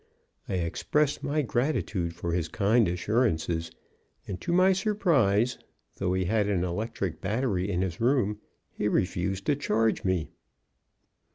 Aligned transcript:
I 0.49 0.55
expressed 0.55 1.21
my 1.21 1.43
gratitude 1.43 2.15
for 2.15 2.33
his 2.33 2.47
kind 2.47 2.87
assurances, 2.87 3.69
and 4.27 4.41
to 4.41 4.51
my 4.51 4.73
surprise, 4.73 5.59
though 5.97 6.13
he 6.15 6.25
had 6.25 6.47
an 6.49 6.63
electric 6.63 7.21
battery 7.21 7.69
in 7.69 7.83
his 7.83 8.01
room, 8.01 8.39
he 8.71 8.87
refused 8.87 9.45
to 9.45 9.55
charge 9.55 10.03
me. 10.03 10.31